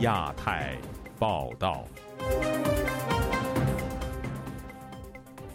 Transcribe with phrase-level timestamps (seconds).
[0.00, 0.78] 亚太
[1.18, 1.84] 报道，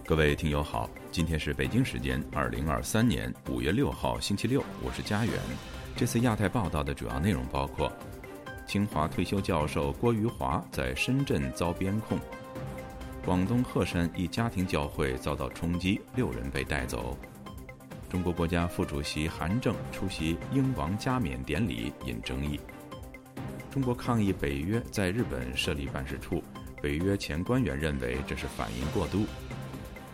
[0.06, 5.34] 各位听友好，今天是北京时间二零二三年五月六号星期六，我是佳远。
[5.96, 7.92] 这次亚太报道的主要内容包括：
[8.68, 12.20] 清华退休教授郭余华在深圳遭边控；
[13.26, 17.18] 广东鹤山一家庭教会遭到冲击，六人被带走；
[18.08, 22.60] 中国国家副主席韩正出席英王加冕典礼引争议。
[23.76, 26.42] 中国抗议北约在日本设立办事处，
[26.82, 29.26] 北约前官员认为这是反应过度。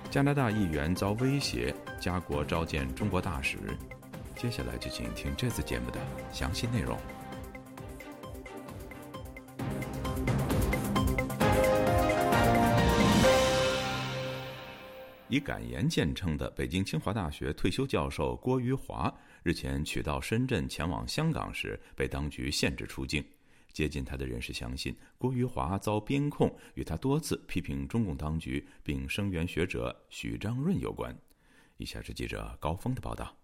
[0.10, 3.60] 加拿大议员遭威胁，加国召见中国大使。
[4.36, 6.00] 接下来就请听这次节目的
[6.34, 6.98] 详细内容。
[15.30, 23.24] 以敢言见称的北京清华大学退休教授郭余华，日前取道深圳前往香港时，被当局限制出境。
[23.74, 31.18] 接近他的人士相信，郭余华遭边控与他多次批评中共当局并声援学者许章润有关。
[31.78, 33.36] 以下是记者高峰的报道：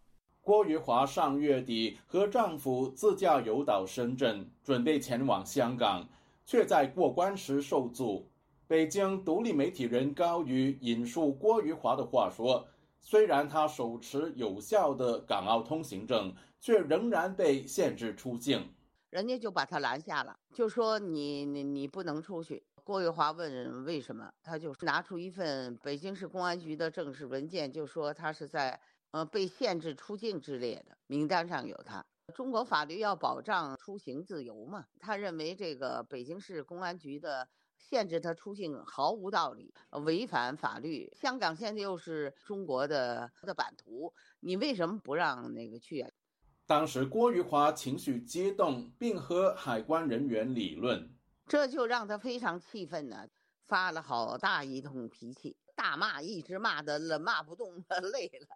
[0.42, 6.08] 郭余华上月底和丈夫自驾游到深圳，准备前往香港，
[6.45, 8.30] 却在过关时受阻。
[8.67, 12.67] 北京独立媒体人高于引述郭余华的话说
[13.02, 18.70] ：“虽然他手持有效的港澳通行证，却仍然被限制出境。”
[19.18, 22.64] 人家就把他拦下了，就说你你你不能出去。
[22.84, 28.80] 郭玉华问为什么，他就拿出一份北京市公安局的正式文件，就说他是在
[29.10, 32.06] 呃被限制出境之列的名单上有他。
[32.36, 39.73] 中国法律要保障出行自由嘛，他认为这个北京市公安局的限制他出境毫无道理，
[40.06, 41.12] 违反法律。
[41.20, 46.12] 香港现在又是中国的的版图，你为什么不让那个去啊？
[46.68, 53.30] 当时郭玉华情绪激动，并和海关人员理论，这就让他非常气愤呢，
[53.66, 58.48] 发了好大一通脾气，大骂，一直骂的了骂不动了， 累了。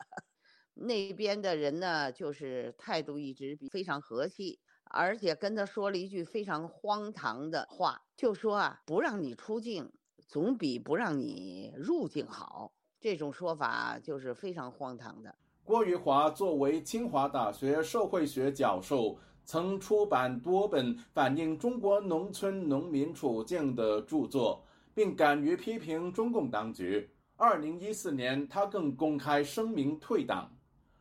[0.73, 9.93] 那边的人呢，就是态度一直比非常和气，而且跟他说了一句非常荒唐的话，就说啊，不让你出境，
[10.27, 12.73] 总比不让你入境好。
[12.99, 15.35] 这种说法就是非常荒唐的。
[15.71, 27.09] 郭余华作为清华大学社会学教授，曾出版多本反映中国农村农民处境的著作，并敢于批评中共当局。
[27.37, 30.51] 二零一四年，他更公开声明退党。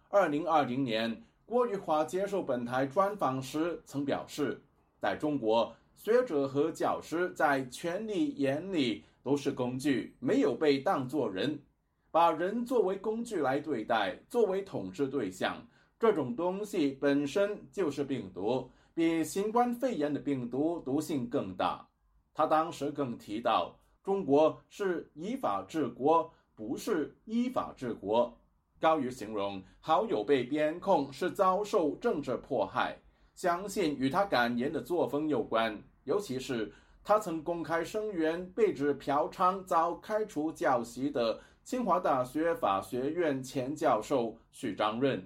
[0.09, 4.63] 二零二零年，郭玉华接受本台专访时曾表示，
[5.01, 11.59] 在中国，学者和教师在权力眼里都是工具，没有被当作人。
[12.13, 15.65] 把人作为工具来对待，作为统治对象，
[15.99, 21.87] 这种东西本身就是病毒，比新冠肺炎的病毒毒性更大。
[22.35, 28.37] 他当时更提到，中国是依法治国，不是依法治国。
[28.81, 32.97] 高于形容好友被边控是遭受政治迫害，
[33.35, 36.73] 相信与他敢言的作风有关，尤其是
[37.05, 41.39] 他曾公开声援被指嫖娼遭开除教席的。
[41.71, 45.25] 清华大学法学院前教授许章润，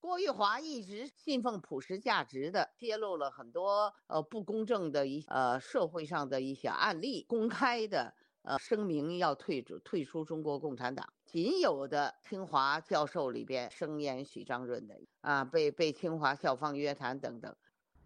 [0.00, 8.12] 郭玉华一直信奉普世价值的，揭露了很多呃不公正的一呃社会上的一些案例，公开的
[8.42, 11.08] 呃声明要退出退出中国共产党。
[11.24, 17.54] 仅有的清华教授里边声言许章润的啊，被被清华校方约谈等等。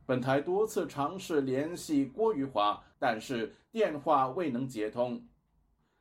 [0.05, 5.27] 本台多次尝试联系郭玉华，但是电话未能接通。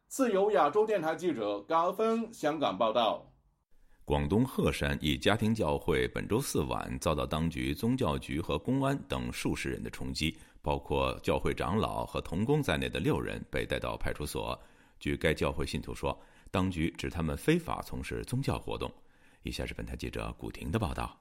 [0.08, 3.30] 自由亚洲电台记者高峰香港报道：
[4.06, 14.58] 广东鹤山一家庭教会本周四晚遭到当局宗教局和公安等数十人的冲击，包括教会长老和童工在内的六人被带到派出所。
[14.98, 16.18] 据该教会信徒说，
[16.50, 18.90] 当局指他们非法从事宗教活动。
[19.44, 21.20] 以下是本台记者古婷的报道。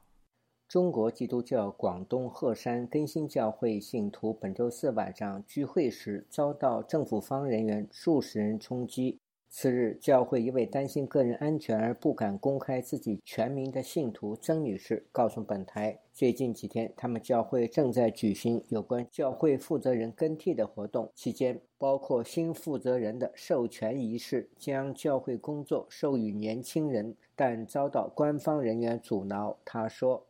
[0.68, 9.20] 中国基督教广东鹤山更新教会信徒本周四晚上聚会时遭到政府方人员数十人冲击。
[9.48, 29.56] 次日，教会一位担心个人安全而不敢公开自己全名的信徒曾女士告诉本台，最近几天他们教会正在举行有关教会负责人更替的活动，期间包括新负责人的授权仪式，将教会工作授予年轻人，但遭到官方人员阻挠。
[29.64, 30.26] 他说。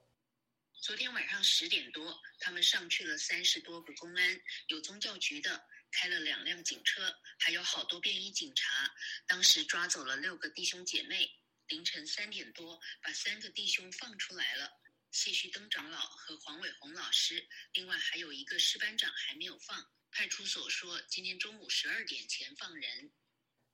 [0.78, 8.94] 昨天晚上十点多，他们上去了三十多个公安，有宗教局的，开了两辆警车，还有好多便衣警察。
[9.26, 11.28] 当时抓走了六个弟兄姐妹。
[11.68, 14.70] 凌晨三点多，把三个弟兄放出来了。
[15.10, 15.98] 谢旭登长老。
[15.98, 19.84] 和黄伟红老师，另外还有一个师班长还没有放。
[20.12, 23.10] 派出所说，今天中午十二点前放人。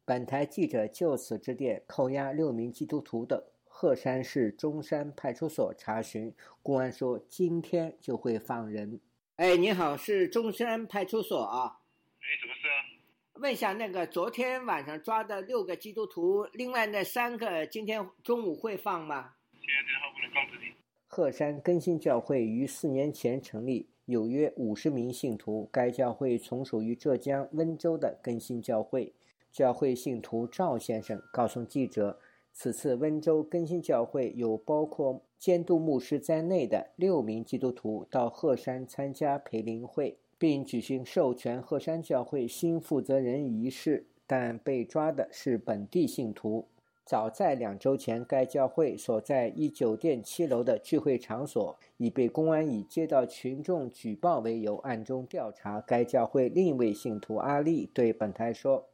[0.07, 3.52] 本台记者就此致电扣押六名基督徒的
[3.83, 6.33] 鹤山市中山派出所查询，
[6.63, 9.01] 公安说今天就会放人。
[9.35, 11.81] 哎，你好，是中山派出所啊？
[12.21, 13.41] 哎，什么事啊？
[13.41, 19.33] 问一下，那个昨天晚上抓的六个基督徒，另外那三个今天中午会放吗？
[19.55, 20.73] 现在电话不能告知你。
[21.09, 25.69] 鹤山更新教会于四年前成立，有约五十名信徒。
[25.73, 29.13] 该教会从属于浙江温州的更新教会。
[29.51, 32.21] 教会信徒赵先生告诉记者，
[32.55, 46.67] 此次温州更新教会有包括监督牧师在内的六名基督徒到鹤山参加培灵会，并举行授权鹤山教会新负责人仪式，但被抓的是本地信徒。
[47.05, 55.81] 早在两周前，该教会所在一酒店七楼的聚会场所已被公安以接到群众举报为由暗中调查。
[55.81, 58.87] 该教会另一位信徒阿丽对本台说。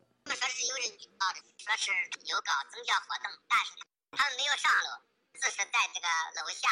[1.69, 1.93] 说是
[2.25, 3.77] 有搞宗教活动，但是
[4.17, 5.05] 他们没有上楼，
[5.37, 6.09] 这是在这个
[6.41, 6.65] 楼下。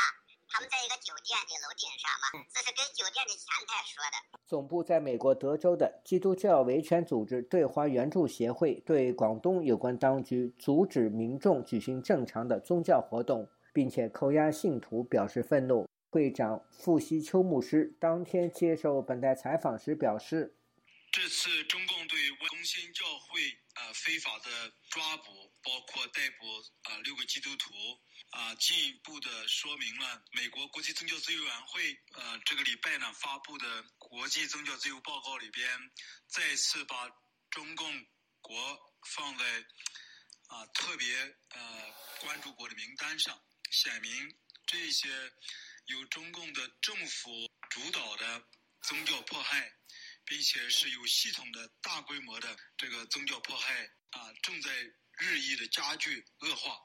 [0.49, 4.41] 他们在一个酒店的楼顶上嘛，这是跟酒店的前台说的。
[4.47, 15.87] 总部在美国德州的基督教维权组织对华援助协会对广东有关当局阻止民众举行正常的宗教活动，并且扣押信徒表示愤怒。
[16.11, 20.57] 会长傅西秋牧师当天接受本台采访时表示。
[21.27, 26.47] 这次中共对中心教会啊非法的抓捕，包括逮捕
[26.83, 27.75] 啊六个基督徒
[28.31, 35.69] 啊，进一步的说明了美国国际宗教自由委员会呃这个礼拜呢发布的国际宗教自由报告里边，
[36.29, 37.11] 再次把
[37.51, 38.07] 中共
[38.41, 38.79] 国
[39.17, 39.45] 放在
[40.47, 41.13] 啊特别
[41.49, 43.43] 呃关注国的名单上，
[43.73, 44.33] 显明
[44.65, 45.09] 这些
[45.87, 48.47] 由中共的政府主导的
[48.83, 49.73] 宗教迫害。
[50.27, 53.73] 并且是有系统的大规模的这个宗教迫害
[54.11, 54.71] 啊，正在
[55.19, 56.83] 日益的加剧恶化。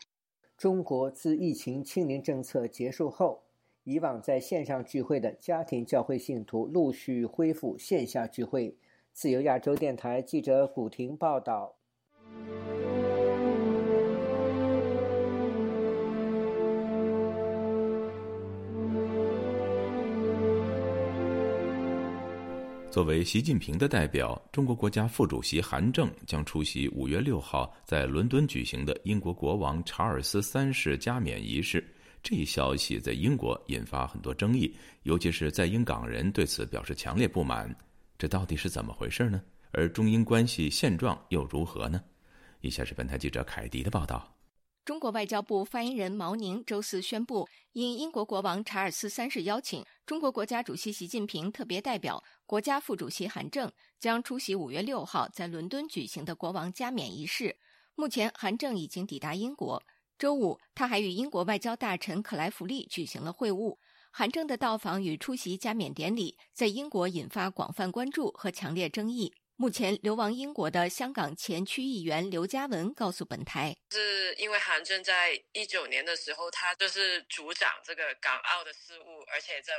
[0.57, 3.43] 中国自疫情清零政策结束后，
[3.83, 8.77] 以往在线上聚会的家庭教会信徒陆续恢复线下聚会。
[9.11, 11.79] 自由亚洲电台记者古婷报道。
[22.91, 31.81] 作为习近平的代表，中国国家副主席韩正将出席五月六号在伦敦举行的英国国王查尔斯三世加冕仪式。
[32.21, 37.73] 这一消息在英国引发很多争议，尤其是在英港人对此表示强烈不满。
[38.17, 39.41] 这到底是怎么回事呢？
[39.71, 42.03] 而中英关系现状又如何呢？
[42.59, 44.29] 以下是本台记者凯迪的报道。
[44.83, 57.57] 中国外交部发言人毛宁周四宣布，应英国国王查尔斯三世邀请，中国国家主席习近平特别代表、国家副主席韩正将出席五月六号在伦敦举行的国王加冕仪式。
[57.93, 59.83] 目前，韩正已经抵达英国。
[60.17, 63.77] 周五，他还与英国外交大臣克莱弗利举行了会晤。
[64.11, 69.31] 韩正的到访与出席加冕典礼，在英国引发广泛关注和强烈争议。
[69.61, 79.71] 目前流亡英国的香港前区议员刘嘉文告诉本台，是因为韩正在一九年的时候，他就是主掌这个港澳的事务，而且就。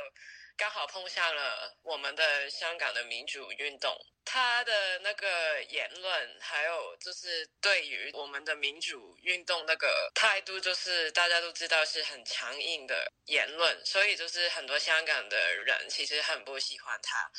[0.55, 3.91] 刚好碰上了我们的香港的民主运动，
[4.23, 17.29] 他的那个言论，还有就是对于我们的民主运动那个态度，就是大家都知道是很强硬的言论，所以就是很多香港的人其实很不喜欢他。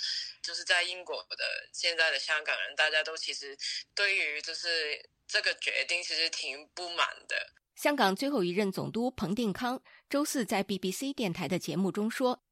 [0.42, 3.56] 就是在英国的现在的香港人，大家都其实
[3.94, 7.36] 对于就是这个决定其实挺不满的。
[7.76, 12.42] 香港最后一任总督彭定康周四在 BBC 电台的节目中说。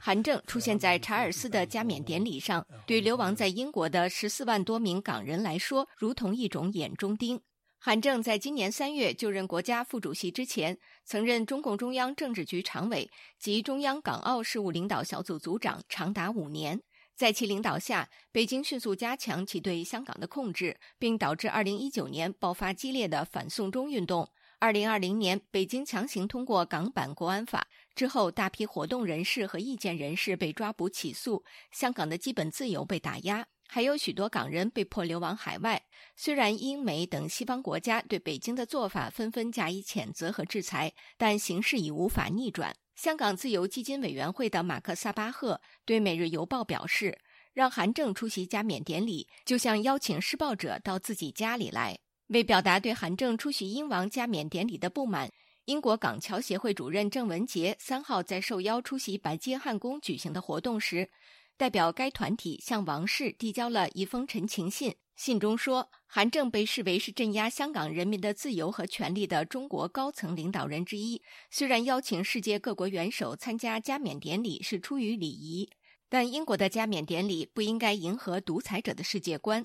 [0.00, 7.40] 韩正出现在查尔斯的加冕典礼上，对流亡在英国的十四万多名港人来说，如同一种眼中钉。
[7.78, 16.80] 韩正在今年三月就任国家副主席之前，曾任中共中央政治局常委及中央港澳事务领导小组组长，长达五年。
[17.14, 24.28] 在其领导下，北京迅速加强其对香港的控制，并导致二零一九年爆发激烈的反送中运动。
[24.64, 35.82] 二零二零年，北京强行通过港版国安法之后，大批活动人士和意见人士被抓捕起诉，香港的基本自由被打压，还有许多港人被迫流亡海外。
[36.16, 42.74] 虽然英美等西方国家对北京的做法纷纷加以谴责和制裁，但形势已无法逆转。
[42.94, 47.18] 香港自由基金委员会的马克·萨巴赫对《每日邮报》表示
[47.52, 55.30] ：“让韩正出席加冕典礼，就像邀请施暴者到自己家里来。”为表达对韩正出席英王加冕典礼的不满，
[55.66, 61.10] 英国港桥协会主任郑文杰三号在受邀出席白金汉宫举行的活动时，
[61.56, 64.94] 代表该团体向王室递交了一封陈情信。
[65.16, 71.22] 信中说，韩正被视为是镇压香港人民的自由和权利的中国高层领导人之一。
[71.50, 75.70] 虽然邀请世界各国元首参加加冕典礼是出于礼仪，
[76.08, 79.64] 但英国的加冕典礼不应该迎合独裁者的世界观。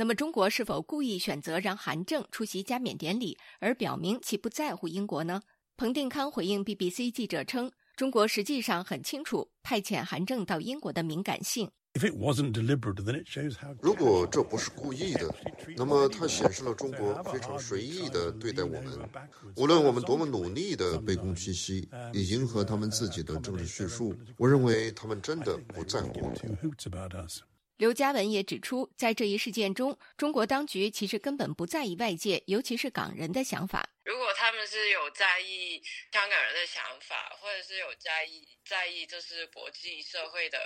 [0.00, 5.42] 那么，中国是否故意选择让韩正出席加冕典礼，而表明其不在乎英国呢？
[5.76, 11.70] 彭定康回应 BBC 记者称，中国实际上很清楚派遣韩正到英国的敏感性。
[13.82, 15.34] 如果这不是故意的，
[15.76, 18.98] 那么它显示了中国非常随意的对待我们。
[19.56, 26.36] 无论我们多么努力的卑躬屈膝，以迎合他们自己的政治叙述，我认为他们真的不在乎我们。
[27.80, 33.88] 刘嘉文也指出，在这一事件中，中国当局其实根本不在意外界，尤其是港人的想法。
[34.04, 35.80] 如果他们是有在意
[36.12, 40.58] 香港人的想法，或者是有在意在意就是国际社会的。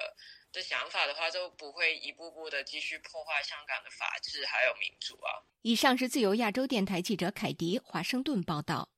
[0.52, 5.42] 的想法的话，就不会一步步的继续破坏香港的法治还有民主啊。
[5.62, 8.88] 以上是自由亚洲电台记者凯迪华盛顿报道。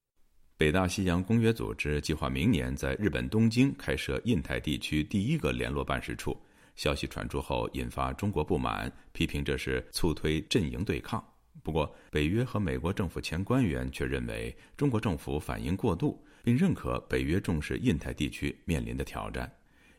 [0.58, 6.38] 北大西洋公约组织计划明年在日本东京开设印太地区第一个联络办事处。
[6.76, 11.22] 消息传出后，引发中国不满，批评这是促推阵营对抗。
[11.62, 19.50] 不过，北约和美国政府前官员却认为中国政府反应过度，并认可北约重视印太地区面临的挑战。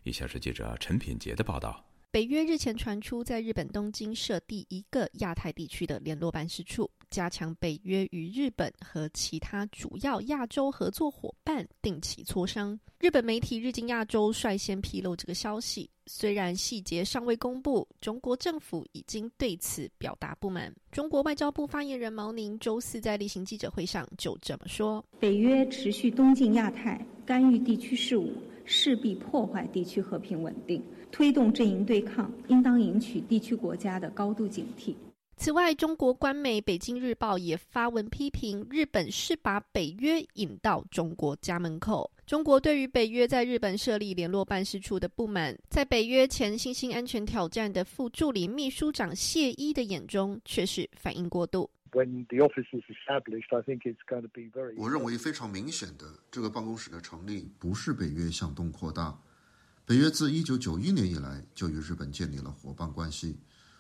[0.04, 12.80] 以下是记者陈品杰的报道：北约日前传出在日本东京设第一个亚太地区的联络办事处，加强北约与日本和其他主要亚洲合作伙伴定期磋商。
[13.00, 20.74] 日本媒体日经亚洲率先披露这个消息，虽然细节尚未公布，中国政府已经对此表达不满。
[20.92, 28.34] 中国外交部发言人毛宁周四在例行记者会上就这么说：“北约持续东进亚太，干预地区事务。”
[28.70, 34.94] 势必破坏地区和平稳定，推动阵营对抗，应当引起地区国家的高度警惕。
[35.40, 42.12] 此外，中国官媒《北京日报》也发文批评日本是把北约引到中国家门口。
[42.26, 51.70] 中国对于北约在日本设立联络办事处的不满，在北约前新兴安全挑战的副助理秘书长谢伊的眼中却是反应过度。
[54.76, 59.16] 我认为非常明显的，这个办公室的成立不是北约向东扩大。
[59.86, 63.38] 北约自1991年以来就与日本建立了伙伴关系，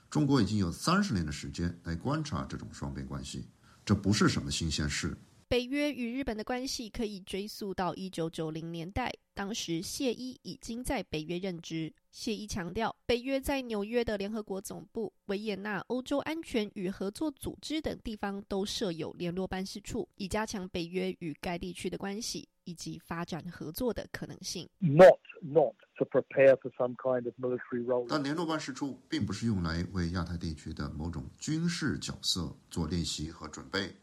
[0.09, 3.45] 中国已经有三十年的时间来观察这种双边关系，
[3.85, 5.17] 这不是什么新鲜事。
[5.49, 11.93] 北约与日本的关系可以追溯到一九九零年代，当时谢伊已经在北约任职。
[12.11, 24.69] 谢伊强调，北约在纽约的联合国总部、维也纳欧洲安全与合作组织等地方都设有联络办事处，以加强北约与该地区的关系以及发展合作的可能性。
[24.79, 28.05] Not not to prepare for some kind of military role。
[28.09, 33.95] 但联络办事处并不是用来为亚太地区的某种军事角色做练习和准备。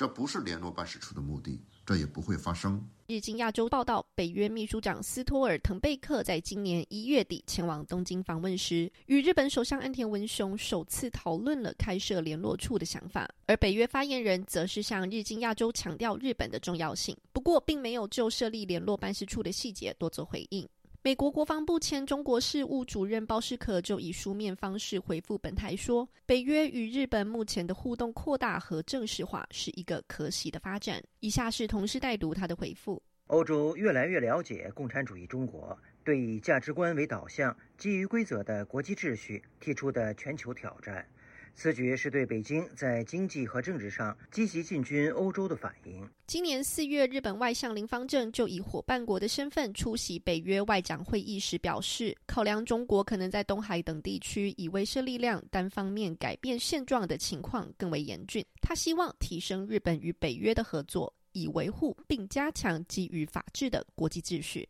[0.00, 2.82] 这不是联络办事处的目的，这也不会发生。
[3.06, 13.28] 日经亚洲报道，北约秘书长斯托尔滕贝克在今年一月底前往东京访问时，与日本首相安田文雄首次讨论了开设联络处的想法。
[13.44, 20.66] 而北约发言人则是向日经亚洲强调日本的重要性，不过并没有就设立联络办事处的细节多做回应。
[21.02, 41.08] 美国国防部前中国事务主任包士可就以书面方式回复本台说：“北约与日本目前的互动扩大和正式化是一个可喜的发展。”以下是同时代读他的回复：欧洲越来越了解共产主义中国对以价值观为导向、基于规则的国际秩序提出的全球挑战。
[41.54, 46.08] 此举是对北京在经济和政治上积极进军欧洲的反应。
[46.26, 58.44] 今年四月，日本外相林方正就以伙伴国的身份出席北约外长会议时表示，考量中国可能在东海等地区以威慑力量单方面改变现状的情况更为严峻。
[58.62, 64.66] 他希望提升日本与北约的合作，以维护并加强基于法治的国际秩序。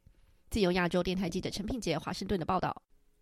[0.51, 2.75] 自由亚洲电台记者陈品杰华盛顿的报道。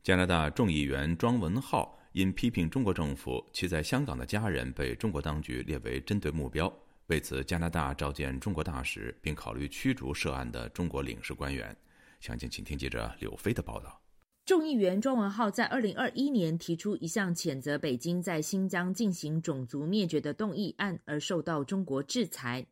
[0.02, 1.97] 加拿大众议员庄文浩。
[2.12, 6.72] 因批评中国政府，其在香港的家人被中国当局列为针对目标。
[7.06, 11.74] 为此，加拿大召见中国大使，并考虑驱逐涉案的中国领事官员。
[12.20, 14.00] 详情，请听记者柳飞的报道。
[14.44, 22.66] 众议员庄文浩在二零二一年提出一项谴责北京在新疆进行种族灭绝的动议案，而受到中国制裁。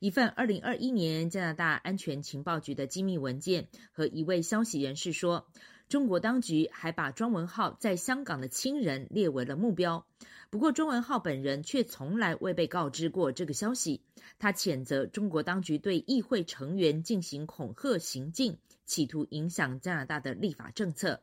[0.00, 5.46] 一份二零二一年加拿大安全情报局的机密文件和一位消息人士说。
[5.92, 10.06] 中国当局还把庄文浩在香港的亲人列为了目标。
[10.48, 14.00] 不过，庄文浩本人却从来未被告知过这个消息。
[14.38, 18.56] 他谴责中国当局对议会成员进行恐吓行径，
[18.86, 21.22] 企图影响加拿大的立法政策。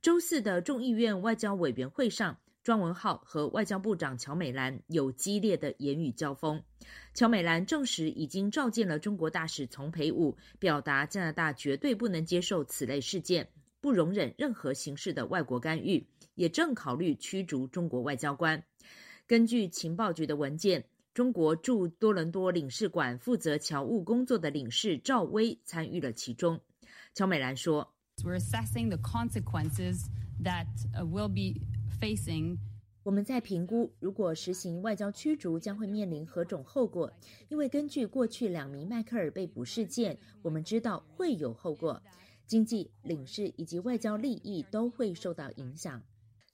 [0.00, 2.36] 周四的众议院外交委员会上。
[2.64, 6.62] 庄文浩和外交部长乔美兰有激烈的言语交锋。
[7.12, 13.48] 乔美兰证实已经召见了中国大使丛培武，表达加拿大绝对不能接受此类事件，
[13.82, 18.62] 不容忍任何形式的外国干预，也正考虑驱逐中国外交官。
[19.26, 26.60] 根据情报局的文件，中国驻多伦多领事馆负责侨务工作的领事赵薇参与了其中。
[27.12, 27.92] 乔美兰说
[28.24, 30.06] ：“We're assessing the consequences
[30.44, 31.60] that will be.”
[32.00, 32.56] facing
[33.04, 37.12] 我们在评估，如果实行外交驱逐，将会面临何种后果？
[37.48, 42.00] 因为根据过去两名迈克尔被捕事件，我们知道会有后果，
[42.52, 46.02] 经济、领事以及外交利益都会受到影响。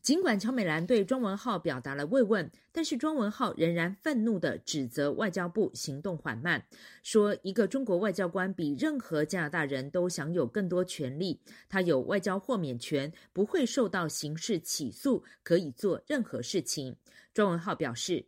[0.00, 6.64] 尽管乔美兰对庄文浩表达了慰问，但是庄文浩仍然愤怒地指责外交部行动缓慢，
[7.02, 16.94] 说一个中国外交官比任何加拿大人都享有更多权利，他有外交豁免权，不会受到刑事起诉，可以做任何事情。
[17.34, 18.24] 庄文浩表示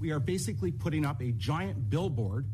[0.00, 2.46] ：“We are basically putting up a giant billboard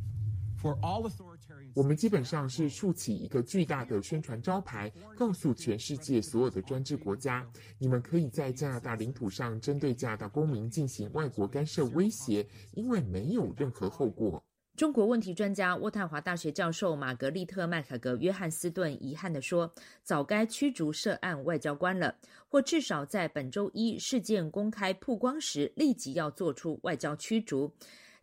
[0.60, 1.31] for all authorities.”
[1.74, 7.46] 我们基本上是竖起一个巨大的宣传招牌，告诉全世界所有的专制国家：
[7.78, 14.42] 你们可以在加拿大领土上针对加拿大公民进行外国干涉威胁，因为没有任何后果。
[14.74, 19.70] 中国问题专家渥太华大学教授玛格丽特·麦凯格·约翰斯顿遗憾地说
[20.02, 22.16] ：“早该驱逐涉案外交官了，
[22.48, 27.72] 或至少在本周一事件公开曝光时立即要做出外交驱逐。”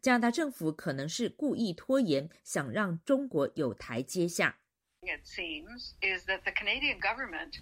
[0.01, 4.58] 加拿大政府可能是故意拖延，想让中国有台阶下。
[5.01, 7.56] It seems is that the Canadian government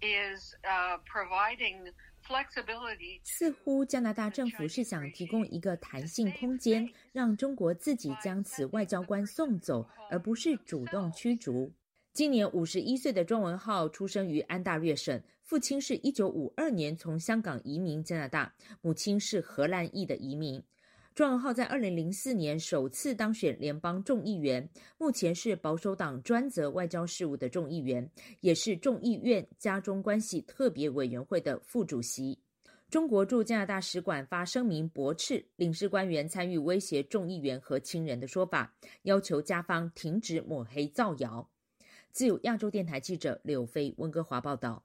[0.00, 0.54] is
[1.06, 1.92] providing.
[3.24, 11.72] 似乎加拿大政府是想提供一个弹性空间，让中国自己将此外交官送走，而不是主动驱逐。
[12.12, 20.62] 今年五十一岁的庄文浩出生于安大略省，父亲是一九五二年从香港移民加拿大，母亲是荷兰裔的移民。
[21.20, 32.38] 庄文浩在二零零四年首次当选联邦众议员，目前是保守党专责外交事务的众议员，也是众议院加中关系特别委员会的副主席。
[32.88, 41.46] 中国驻加拿大使馆发声明驳斥领事官员参与威胁众议员和亲人的说法，要求加方停止抹黑造谣。
[42.12, 44.82] 自由亚洲电台记者柳飞温哥华报道。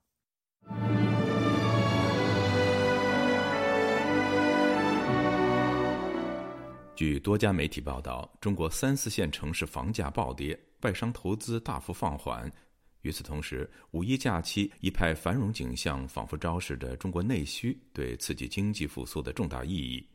[6.95, 12.49] 据多家媒体报道，中国三四线城市房价暴跌，外商投资大幅放缓。
[13.01, 20.07] 与此同时，五一假期一派繁荣景象，仿佛昭示着中国内需对刺激经济复苏的重大意义。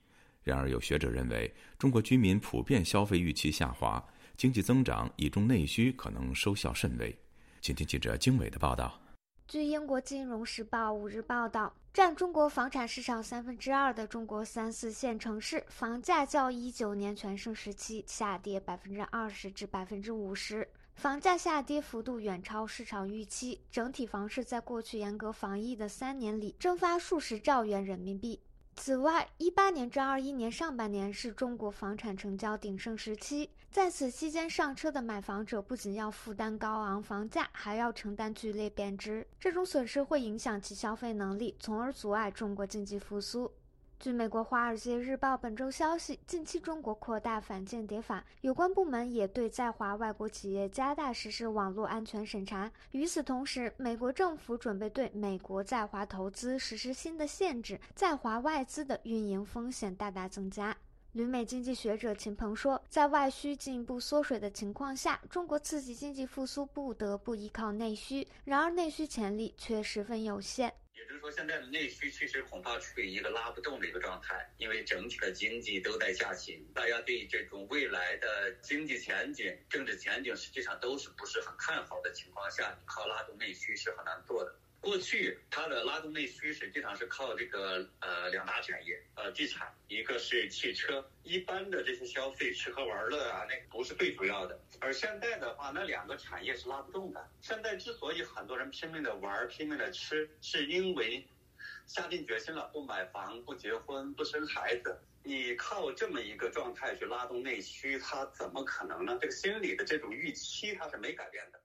[0.43, 4.03] 然而，有学者认为，中国居民普遍消费预期下滑，
[4.39, 7.15] 经济增长倚重内需可能收效甚微。
[7.61, 8.99] 请听记者经纬的报道。
[9.51, 23.61] 据英国金融时报五日报道，占中国房产市场三分之二的中国三四线城市房价较一九年全盛时期下跌百分之二十至百分之五十，房价下跌幅度远超市场预期。
[23.73, 28.41] 整体房市在过去严格防疫的三年里蒸发数十兆元人民币。
[28.77, 43.49] 此外，一八年至二一年上半年是中国房产成交鼎盛时期，在此期间上车的买房者不仅要负担高昂房价，还要承担剧烈贬值，这种损失会影响其消费能力，从而阻碍中国经济复苏。
[44.01, 52.69] 据美国《华尔街日报》本周消息，近期中国扩大反间谍法，有关部门也对在华外国企业加大实施网络安全审查。
[52.91, 60.77] 与此同时，美国政府准备对美国在华投资实施新的限制，在华外资的运营风险大大增加。
[61.13, 70.73] 旅美经济学者秦鹏说，在外需进一步缩水的情况下，中国刺激经济复苏不得不依靠内需，然而内需潜力却十分有限。
[70.95, 84.55] 也就是说，现在的内需其实恐怕处于一个拉不动的一个状态，因为整体的经济都在下行，大家对这种未来的经济前景、政治前景实际上都是不是很看好的情况下，你靠拉动内需是很难做的。
[84.81, 94.59] 过去它的拉动内需实际上是靠这个呃两大产业，呃地产，一个是汽车，一般的这些消费吃喝玩乐啊，那不是最主要的。
[94.81, 97.31] 而现在的话，那两个产业是拉不动的。
[97.43, 101.27] 现在之所以很多人拼命的玩，拼命的吃，是因为
[101.87, 104.99] 下定决心了，不买房、不结婚、不生孩子。
[105.23, 109.19] 你靠这么一个状态去拉动内需，它怎么可能呢？
[109.21, 111.61] 这个心理的这种预期，它是没改变的。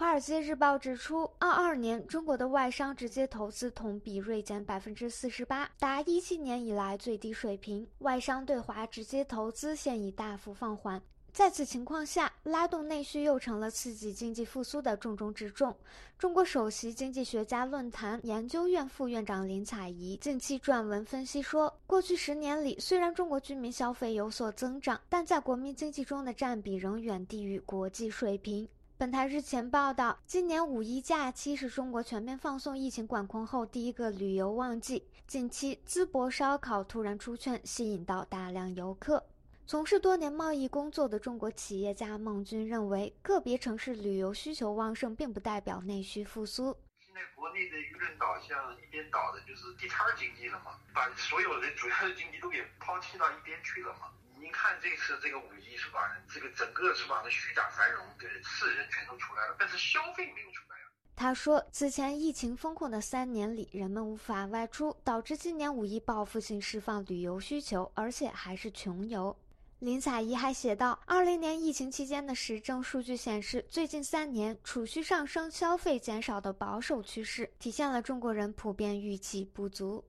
[0.00, 7.86] 华尔街日报指出，二二年中国的外商直接投资同比锐减百分之四十八，达一七年以来最低水平。
[7.98, 11.02] 外商对华直接投资现已大幅放缓。
[11.34, 15.76] 在此情况下，拉动内需又成了刺激经济复苏的重中之重。
[16.16, 28.66] 中国首席经济学家论坛研究院副院长林采宜近期撰文分析说，过去十年里，虽然中国居民消费有所增长，但在国民经济中的占比仍远低于国际水平。
[29.00, 35.08] 本台日前报道，今年五一假期是中国全面放松疫情管控后第一个旅游旺季。
[35.26, 39.26] 近期淄博烧烤突然出圈，吸引到大量游客。
[39.66, 46.76] 从事多年贸易工作的中国企业家孟军认为，个别城市旅游需求旺盛，并不代表内需复苏。
[47.00, 54.12] 现在国内的舆论导向一边倒的就是地摊经济了嘛，把所有的主要的经济都给抛弃到一边去了嘛。
[54.40, 56.16] 您看这次这个五一是吧？
[56.32, 57.22] 这个整个是吧？
[57.22, 60.88] 的虚假繁荣的次人全都出来了，但是消费没有出来啊。
[61.14, 69.36] 他说，此前疫情封控的三年里，人们无法外出，导致今年五一报复性释放旅游需求，而且还是穷游。
[69.80, 80.02] 林采宜还写道，二零年疫情期间的实证数据显示，最近三年储蓄上升、消费减少的保守趋势，体现了中国人普遍预期不足。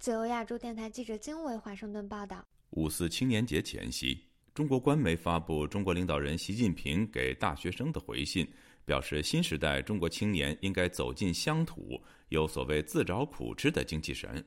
[0.00, 2.44] 自由亚洲电台记者金伟华盛顿报道。
[2.70, 4.16] 五四青年节前夕，
[4.54, 8.48] 中国官媒发布中国领导人习近平给大学生的回信，
[8.84, 14.44] 表示新时代中国青年应该走进乡土，有所谓自找苦吃的精气神。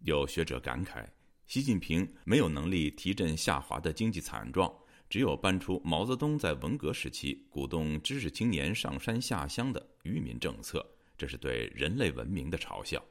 [0.00, 1.02] 有学者感慨，
[1.46, 4.70] 习近平没有能力提振下滑的经济惨状，
[5.08, 13.02] 只有搬出毛泽东在文革时期鼓动知识青年上山下乡的愚民政策，这是对人类文明的嘲笑。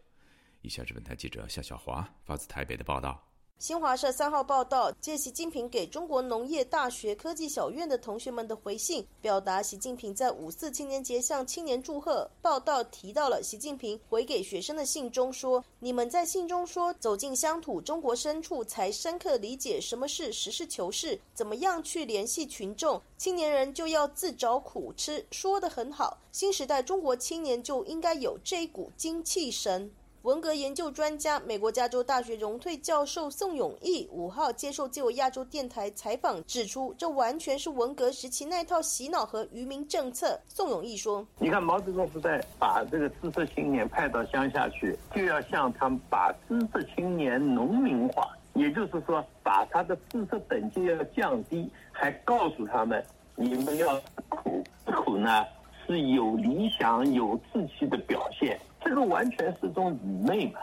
[0.61, 3.34] 以下是本台记者夏小华发自台北的报道。
[3.57, 12.29] 新华社三号报道，借习近平给中国农业大学科技小院的同学们的回信，表达习近平在五四青年节向青年祝贺。
[12.41, 23.01] 报道提到了习近平回给学生的信中说：“你们在信中说，走进乡土中国深处，才深刻理解什么是实事求是，怎么样去联系群众。
[23.17, 26.17] 青年人就要自找苦吃，说得很好。
[26.33, 29.89] 新时代中国青年就应该有这股精气神。”
[30.25, 40.39] 文革研究专家、美国加州大学荣退教授宋永毅五号接受自由亚洲电台采访，指出这完全是文革时期那套洗脑和愚民政策。
[40.47, 55.45] 宋永毅说：“你看毛泽东时代把这个知识青年派到乡下去，就要向他们把知识青年农民化，也就是说把他的知识等级要降低，还告诉他们你们要苦，苦呢
[55.85, 60.61] 是有理想、有志气的表现。”这个完全是种愚昧嘛！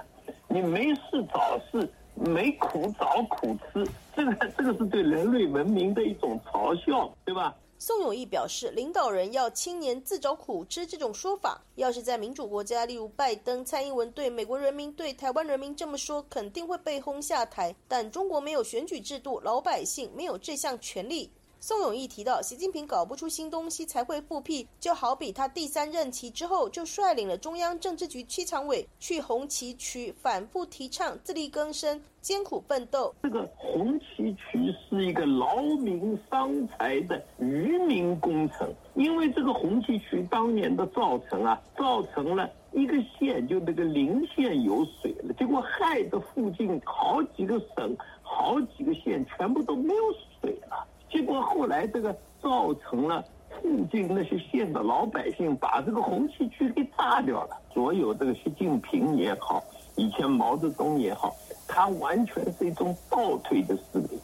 [0.49, 1.03] 你没事
[1.35, 7.53] 找事，没苦找苦吃，这个这个是对人类文明的一种嘲笑，对吧？
[7.79, 17.75] 宋永毅表示，领导人要青年自找苦吃这种说法，要是在民主国家，例如拜登、蔡英文对美国人民、对台湾人民这么说，肯定会被轰下台。
[17.89, 21.29] 但中国没有选举制度，老百姓没有这项权利。
[21.65, 33.15] 宋永毅提到，习近平搞不出新东西才会复辟，就好比他第三任期之后就率领了中央政治局七常委去红旗渠反复提倡自力更生、艰苦奋斗。
[33.23, 50.03] 这个红旗渠是一个劳民伤财的愚民工程，因为这个红旗渠当年的造成啊，造成了一个县就那个临县有水了，结果害得附近好几个省、好几个县全部都没有
[50.41, 50.89] 水了。
[51.33, 57.57] 果后来这个造成了附近那些县的老百姓把这个红旗区给炸掉了。
[57.73, 59.65] 所有这个习近平也好，
[59.97, 61.35] 以前毛泽东也好，
[61.67, 64.19] 他完全是一种倒退的思维。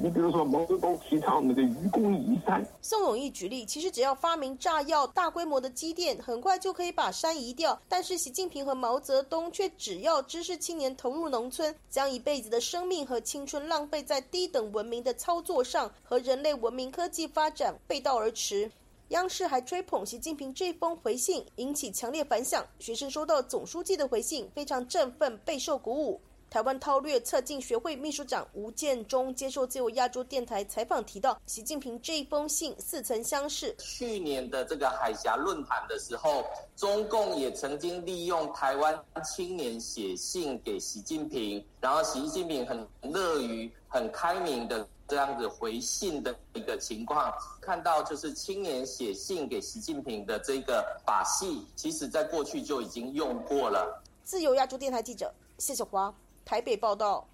[0.00, 2.64] 你比如说，毛泽东提倡那个愚公移山。
[2.80, 7.76] 宋永毅举例，其实只要发明炸药、大规模的机电，很快就可以把山移掉。
[7.88, 18.70] 但是习近平和毛泽东却只要知识青年投入农村，将一辈子的生命和青春浪费在低等文明的操作上，和人类文明科技发展背道而驰。
[19.08, 22.64] 央视还吹捧习近平这封回信，引起强烈反响。
[22.78, 26.20] 学生收到总书记的回信，非常振奋，备受鼓舞。
[26.50, 33.74] 台湾韬略策进学会秘书长吴建中接受自由亚洲电台采访提到，习近平这一封信似曾相识。
[33.76, 36.42] 去年的这个海峡论坛的时候，
[36.74, 47.30] 中共也曾经利用台湾青年写信给习近平，然后习近平很乐于、很开明的这样子回信的一个情况。
[47.60, 54.02] 看到就是青年写信给习近平的这个把戏，其实在过去就已经用过了。
[54.24, 56.14] 自由亚洲电台记者谢小华。
[56.48, 57.28] 台北报道：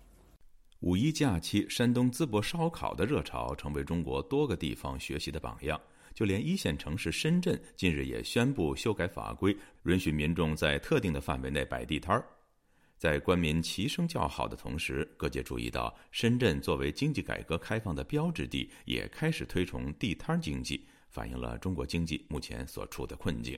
[0.80, 5.80] 五一假期，山东淄博烧烤的热潮成为中国多个地方学习的榜样。
[6.12, 12.26] 就连一线城市深圳近日也宣布修改法规，允许民众在特定的范围内摆地摊儿。
[12.98, 23.56] 在官民齐声叫好的同时，各界注意到，深圳作为经济改革开放的标志地，也开始推崇地摊经济，反映了中国经济目前所处的困境。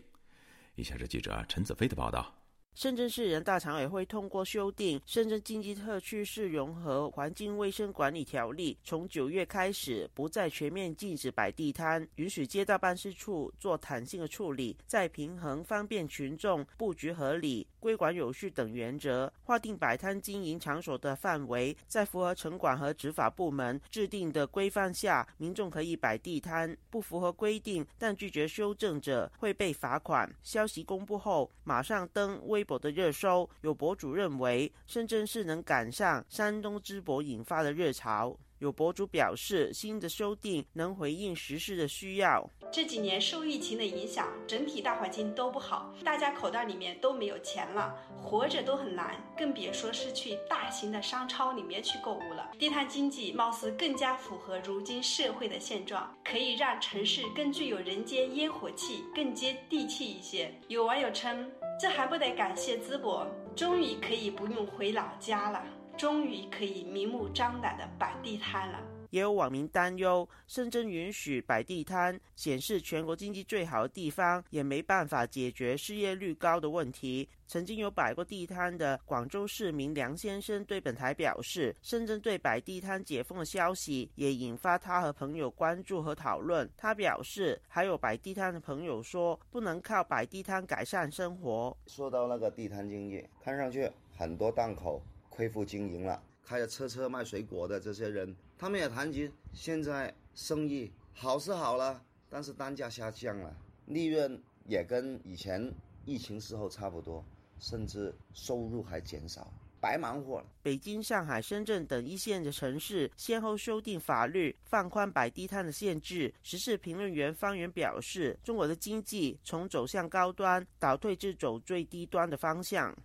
[0.74, 2.35] 以下是记者陈子飞的报道。
[2.76, 26.76] 深圳市人大常委会通过修订《深圳经济特区市融合环境卫生管理条例》，从九月开始不再全面禁止摆地摊，允许街道办事处做弹性的处理，在平衡方便群众、布局合理、规管有序等原则，划定摆摊经营场所的范围，在符合城管和执法部门制定的规范下，民众可以摆地摊。
[26.90, 30.30] 不符合规定但拒绝修正者会被罚款。
[30.42, 32.65] 消息公布后，马上登微。
[32.66, 38.36] 博的热搜，有博主认为深圳市能赶上山东淄博引发的热潮。
[38.58, 42.48] 有博主表示，新的修订能回应时事的需要。
[42.72, 52.50] 这几年受疫情的影响，整体大环境都不好，大家口袋里面都没有钱了，活着都很难，更别说是去大型的商超里面去购物了。
[52.58, 60.50] 地摊经济貌似更加符合如今社会的现状，可以让城市更具有人间烟火气，更接地气一些。
[60.68, 61.46] 有网友称。
[61.78, 65.62] 这还不得感谢淄博，终于可以不用回老家了，
[65.96, 68.78] 终于可以明目张胆的摆地摊了。
[69.10, 77.28] 也有网民担忧，深圳允许摆地摊，显示全国经济最好的地方，也没办法解决失业率高的问题。
[77.48, 86.68] 曾经有摆过地摊的广州市民梁先生对本台表示，深圳对摆地摊解封的消息也引发他和朋友关注和讨论。
[86.76, 91.76] 他表示，还有摆地摊的朋友说，不能靠摆地摊改善生活。
[91.86, 98.34] 说到那个地摊经济，看上去很多档口恢复经营了，开着车车卖水果的这些人。
[98.56, 103.54] 他们也谈及，现在生意好是好了，但是单价下降了，
[103.86, 107.24] 利润也跟以前疫情时候差不多，
[107.58, 110.46] 甚至收入还减少，白忙活了。
[110.62, 116.32] 北京、上海、深圳等一线的城市先后修订法律，放宽摆地摊的限制。
[116.44, 122.96] 时事评论员方圆表示，中国的经济从走向高端倒退至走最低端的方向。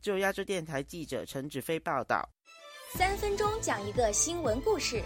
[0.00, 2.26] 就亚洲电台记者陈子飞报道。
[2.92, 5.00] 三分钟讲一个新闻故事，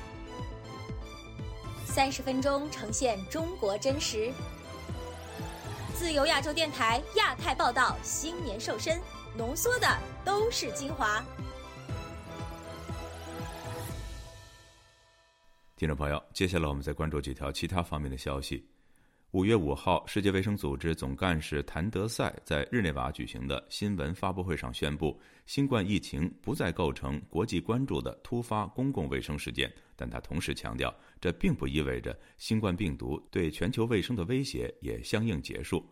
[1.84, 4.32] 三十分钟呈现中国真实。
[5.94, 8.98] 自由亚洲电台亚太报道新年瘦身，
[9.36, 11.22] 浓缩的都是精华。
[15.76, 18.66] 听众朋友，接下来我们再关注几条其他方面的消息。
[19.34, 29.68] 五月五号，世界卫生组织总干事谭德赛在日内瓦举行的新闻发布会上宣布，新冠疫情不再构成国际关注的突发公共卫生事件。
[29.96, 35.84] 但他同时强调，这并不意味着新冠病毒对全球卫生的威胁也相应结束。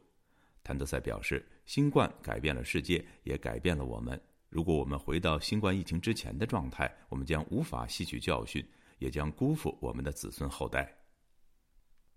[0.63, 4.21] 谭德赛表示，新冠改变了世界，也改变了我们。
[4.51, 8.65] 如果我们回到新冠疫情之前的状态，我们将无法吸取教训，
[9.01, 10.97] 也将辜负我们的子孙后代。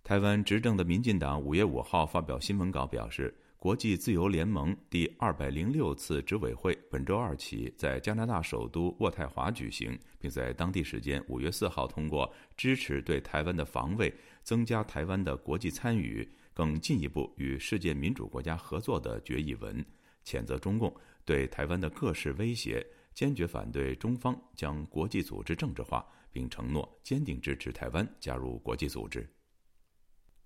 [0.05, 14.13] 台湾执政的民进党五月五号发表新闻稿表示，国际自由联盟第二百零六次执委会本周二起在加拿大首都渥太华举行，并在当地时间五月四号通过支持对台湾的防卫、
[14.43, 19.83] 增加台湾的国际参与、更进一步与世界民主国家合作的决议文，
[20.23, 29.27] 谴责中共对台湾的各式威胁，坚决反对中方将国际组织政治化，并承诺坚定支持台湾加入国际组织。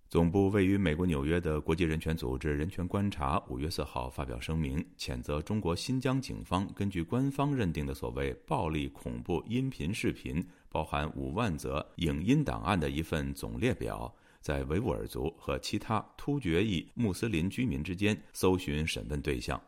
[0.10, 19.62] 总部位于美国纽约的国际人权组织“人权观察”五月四号发表声明，谴责中国新疆警方根据官方认定的所谓暴力恐怖音频视频，包含五万则影音档案的一份总列表，在维吾尔族和其他突厥裔穆斯林居民之间搜寻审问对象。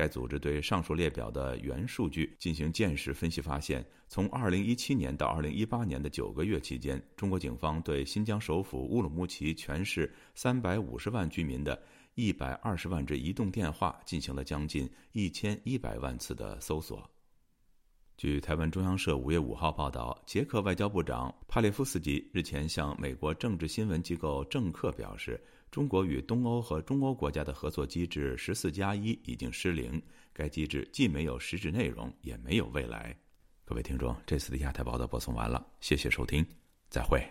[0.00, 11.78] 该组织对上述列表的原数据进行见识分析，发现，从2017年到2018年的九个月期间，中国警方对新疆首府乌鲁木齐全市350万居民的
[12.14, 17.06] 一百二十万只移动电话进行了将近1100万次的搜索。
[18.16, 25.38] 据台湾中央社5月5号报道，捷克外交部长帕列夫斯基日前向美国政治新闻机构政客表示。
[25.70, 30.02] 中国与东欧和中欧国家的合作机制“十四加一”已经失灵，
[30.32, 33.16] 该机制既没有实质内容，也没有未来。
[33.64, 36.44] 各位听众，这次的亚太报道播送完了，谢谢收听，
[36.88, 37.22] 再会。